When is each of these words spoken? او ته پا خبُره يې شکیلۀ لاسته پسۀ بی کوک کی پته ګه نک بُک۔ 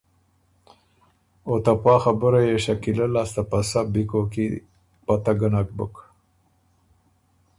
او 1.45 1.53
ته 1.65 1.73
پا 1.83 1.95
خبُره 2.03 2.41
يې 2.47 2.55
شکیلۀ 2.65 3.07
لاسته 3.13 3.41
پسۀ 3.49 3.81
بی 3.93 4.03
کوک 4.09 4.27
کی 4.33 4.45
پته 5.05 5.33
ګه 5.39 5.49
نک 5.53 5.67
بُک۔ 5.77 5.95